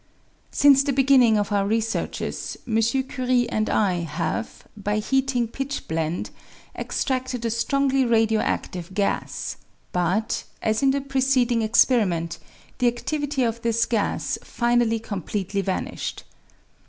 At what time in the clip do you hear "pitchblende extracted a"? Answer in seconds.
5.47-7.51